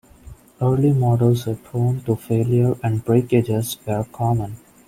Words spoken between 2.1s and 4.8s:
failure and breakages were common.